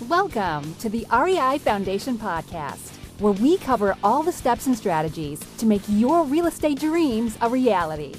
[0.00, 5.66] Welcome to the REI Foundation Podcast, where we cover all the steps and strategies to
[5.66, 8.14] make your real estate dreams a reality.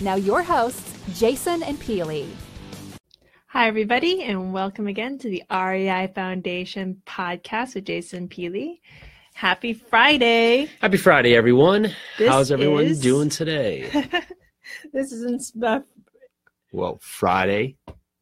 [0.00, 2.28] Now, your hosts, Jason and Pili.
[3.46, 8.80] Hi, everybody, and welcome again to the REI Foundation Podcast with Jason Pili.
[9.34, 10.68] Happy Friday.
[10.80, 11.92] Happy Friday, everyone.
[12.18, 13.88] This How's everyone is- doing today?
[14.92, 15.80] this is ins- uh,
[16.72, 17.76] well, Friday.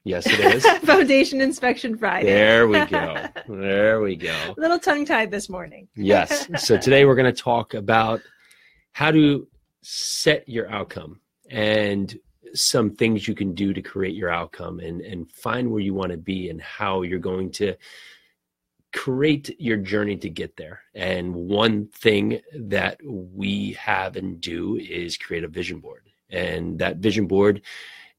[0.05, 0.67] Yes, it is.
[0.85, 2.27] Foundation Inspection Friday.
[2.27, 3.27] there we go.
[3.49, 4.55] There we go.
[4.57, 5.89] A little tongue tied this morning.
[5.95, 6.49] Yes.
[6.59, 8.21] So today we're going to talk about
[8.93, 9.47] how to
[9.83, 11.21] set your outcome
[11.51, 12.17] and
[12.55, 16.13] some things you can do to create your outcome and, and find where you want
[16.13, 17.75] to be and how you're going to
[18.93, 20.83] create your journey to get there.
[20.95, 26.03] And one thing that we have and do is create a vision board.
[26.29, 27.63] And that vision board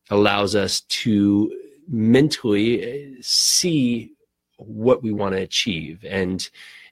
[0.09, 1.52] allows us to
[1.87, 4.13] mentally uh, see
[4.57, 6.05] what we want to achieve.
[6.07, 6.47] And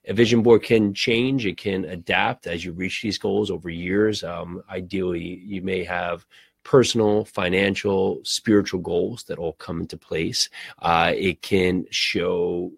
[0.07, 4.23] a vision board can change, it can adapt as you reach these goals over years.
[4.23, 6.25] Um, ideally, you may have
[6.63, 10.49] personal, financial, spiritual goals that all come into place.
[10.79, 12.71] Uh, it can show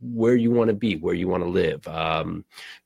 [0.00, 1.86] where you want to be, where you want to live.
[1.86, 2.44] Um,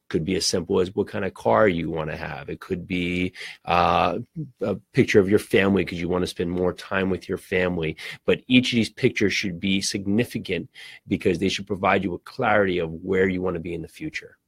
[0.08, 2.48] could be as simple as what kind of car you want to have.
[2.48, 3.33] It could be
[3.64, 4.19] uh,
[4.61, 7.96] a picture of your family because you want to spend more time with your family.
[8.24, 10.69] But each of these pictures should be significant
[11.08, 13.88] because they should provide you with clarity of where you want to be in the
[13.88, 14.38] future.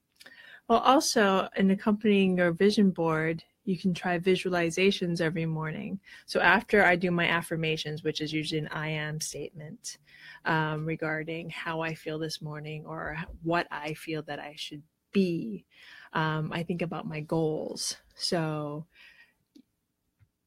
[0.69, 5.99] Well, also, in accompanying your vision board, you can try visualizations every morning.
[6.27, 9.99] So after I do my affirmations, which is usually an I am statement
[10.45, 14.83] um, regarding how I feel this morning or what I feel that I should
[15.17, 15.65] be,
[16.13, 17.97] um, I think about my goals.
[18.17, 18.85] So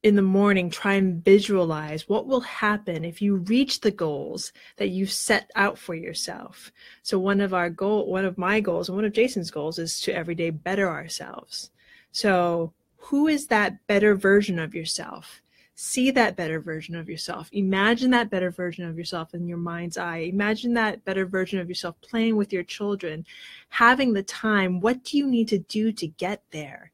[0.02, 4.90] in the morning, try and visualize what will happen if you reach the goals that
[4.90, 6.70] you set out for yourself.
[7.02, 10.00] So one of our goal, one of my goals, and one of Jason's goals is
[10.02, 11.70] to every day better ourselves.
[12.12, 15.42] So who is that better version of yourself?
[15.82, 17.48] See that better version of yourself.
[17.52, 20.28] Imagine that better version of yourself in your mind's eye.
[20.30, 23.24] Imagine that better version of yourself playing with your children,
[23.70, 24.80] having the time.
[24.80, 26.92] What do you need to do to get there?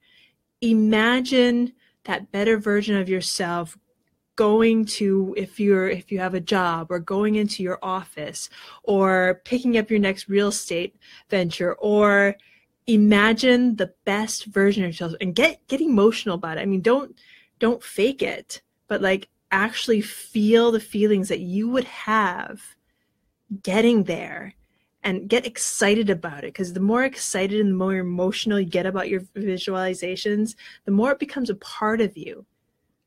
[0.60, 1.72] Imagine
[2.04, 3.76] that better version of yourself
[4.36, 8.48] going to if you're if you have a job or going into your office
[8.84, 10.94] or picking up your next real estate
[11.28, 12.36] venture or
[12.86, 16.60] imagine the best version of yourself and get get emotional about it.
[16.60, 17.16] I mean, don't
[17.58, 22.60] don't fake it, but like actually feel the feelings that you would have
[23.62, 24.54] getting there
[25.02, 28.86] and get excited about it because the more excited and the more emotional you get
[28.86, 32.44] about your visualizations, the more it becomes a part of you.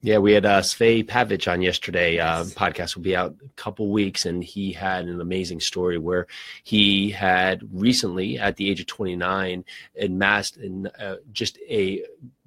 [0.01, 2.19] Yeah, we had uh, Svei Pavich on yesterday.
[2.19, 6.25] Uh, podcast will be out a couple weeks, and he had an amazing story where
[6.63, 9.65] he had recently, at the age of 29,
[10.01, 12.01] amassed in, uh, just a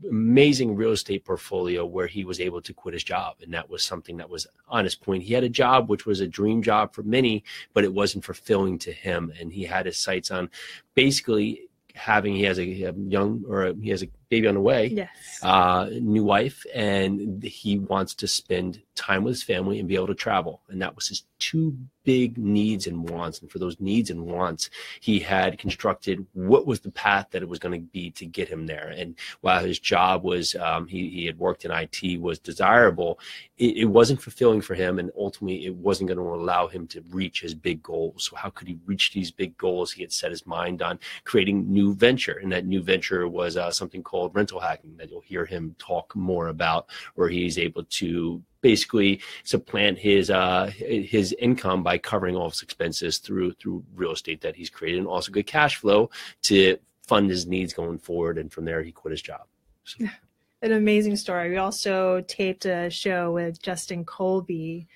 [0.09, 3.85] amazing real estate portfolio where he was able to quit his job, and that was
[3.85, 5.23] something that was on his point.
[5.23, 8.79] He had a job which was a dream job for many, but it wasn't fulfilling
[8.79, 10.49] to him, and he had his sights on
[10.95, 14.61] basically having he has a, a young or a, he has a baby on the
[14.61, 15.11] way Yes.
[15.43, 20.07] uh, new wife, and he wants to spend time with his family and be able
[20.07, 20.63] to travel.
[20.69, 23.41] And that was his two big needs and wants.
[23.41, 24.71] And for those needs and wants,
[25.01, 28.49] he had constructed what was the path that it was going to be to get
[28.49, 28.89] him there.
[28.97, 33.19] And while his job was, um, he, he had worked in IT, was desirable,
[33.59, 34.99] it, it wasn't fulfilling for him.
[34.99, 38.29] And ultimately, it wasn't going to allow him to reach his big goals.
[38.31, 39.93] So, how could he reach these big goals?
[39.93, 42.39] He had set his mind on creating new venture.
[42.43, 46.15] And that new venture was uh, something called rental hacking that you'll hear him talk
[46.15, 52.49] more about, where he's able to basically supplant his uh his income by covering all
[52.49, 56.09] his expenses through through real estate that he's created and also good cash flow
[56.43, 59.41] to fund his needs going forward and from there he quit his job
[59.83, 60.07] so,
[60.63, 61.51] an amazing story.
[61.51, 64.87] We also taped a show with Justin Colby.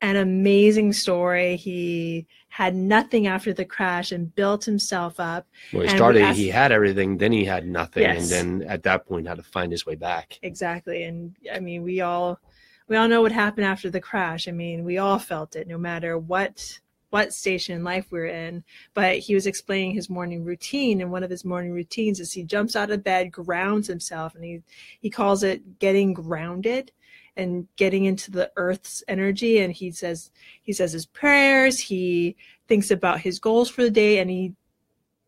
[0.00, 1.56] An amazing story.
[1.56, 5.44] He had nothing after the crash and built himself up.
[5.72, 8.30] well he we started asked- he had everything then he had nothing Yes.
[8.30, 11.02] and then at that point had to find his way back Exactly.
[11.02, 12.38] And I mean, we all
[12.86, 14.46] we all know what happened after the crash.
[14.46, 16.78] I mean, we all felt it no matter what
[17.10, 18.62] what station in life we're in.
[18.92, 22.44] But he was explaining his morning routine and one of his morning routines is he
[22.44, 24.62] jumps out of bed, grounds himself and he
[25.00, 26.92] he calls it getting grounded
[27.36, 29.58] and getting into the earth's energy.
[29.58, 30.30] And he says
[30.62, 31.80] he says his prayers.
[31.80, 32.36] He
[32.68, 34.54] thinks about his goals for the day and he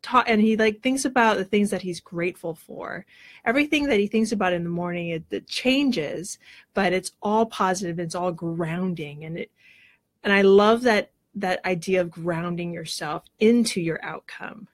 [0.01, 3.05] taught and he like thinks about the things that he's grateful for.
[3.45, 6.39] Everything that he thinks about in the morning it, it changes
[6.73, 9.25] but it's all positive it's all grounding.
[9.25, 9.51] And it
[10.23, 14.67] and i love that that idea of grounding yourself into your outcome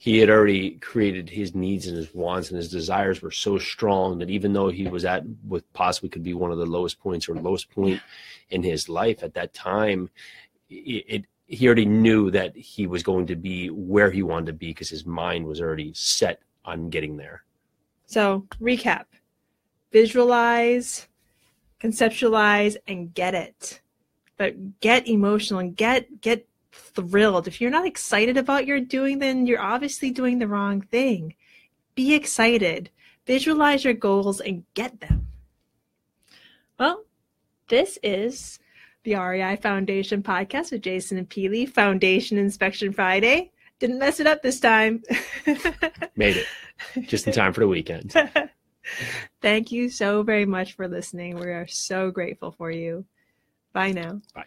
[0.00, 4.18] he had already created his needs and his wants and his desires were so strong
[4.18, 7.28] that even though he was at what possibly could be one of the lowest points
[7.28, 8.00] or lowest point
[8.50, 10.08] in his life at that time
[10.70, 14.52] it, it he already knew that he was going to be where he wanted to
[14.52, 17.42] be because his mind was already set on getting there.
[18.04, 19.04] So recap.
[19.90, 21.08] Visualize
[21.80, 23.80] conceptualize and get it.
[24.36, 27.48] But get emotional and get get thrilled.
[27.48, 31.34] If you're not excited about your doing, then you're obviously doing the wrong thing.
[31.94, 32.90] Be excited,
[33.26, 35.28] visualize your goals, and get them.
[36.78, 37.04] Well,
[37.68, 38.58] this is
[39.02, 43.50] the REI Foundation podcast with Jason and Pili, Foundation Inspection Friday.
[43.78, 45.02] Didn't mess it up this time.
[46.16, 46.46] Made it
[47.06, 48.12] just in time for the weekend.
[49.42, 51.36] Thank you so very much for listening.
[51.36, 53.04] We are so grateful for you.
[53.72, 54.20] Bye now.
[54.34, 54.46] Bye.